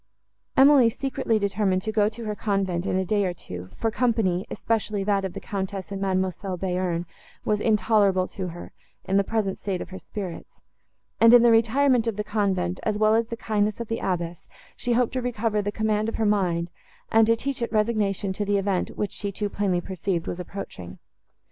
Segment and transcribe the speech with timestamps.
[0.57, 4.47] Emily secretly determined to go to her convent in a day or two; for company,
[4.49, 7.05] especially that of the Countess and Mademoiselle Bearn,
[7.45, 8.71] was intolerable to her,
[9.03, 10.49] in the present state of her spirits;
[11.19, 14.47] and, in the retirement of the convent, as well as the kindness of the abbess,
[14.75, 16.71] she hoped to recover the command of her mind,
[17.11, 20.97] and to teach it resignation to the event, which, she too plainly perceived, was approaching.